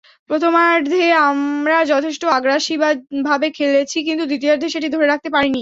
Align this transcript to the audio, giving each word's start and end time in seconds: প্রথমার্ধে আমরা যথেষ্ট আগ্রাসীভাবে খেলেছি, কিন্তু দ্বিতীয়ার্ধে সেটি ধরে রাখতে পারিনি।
প্রথমার্ধে 0.29 1.01
আমরা 1.23 1.77
যথেষ্ট 1.93 2.23
আগ্রাসীভাবে 2.37 3.47
খেলেছি, 3.57 3.97
কিন্তু 4.07 4.23
দ্বিতীয়ার্ধে 4.27 4.67
সেটি 4.69 4.87
ধরে 4.95 5.05
রাখতে 5.07 5.29
পারিনি। 5.29 5.49